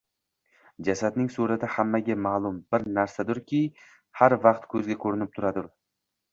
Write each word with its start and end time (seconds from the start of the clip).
Jasadning 0.87 1.27
surati 1.35 1.69
hammaga 1.73 2.15
ma’lum 2.27 2.57
bir 2.73 2.87
narsadurki, 2.97 3.61
har 4.23 4.39
vaqt 4.49 4.69
ko’zga 4.75 5.01
ko’rinib 5.07 5.35
turadur 5.41 5.73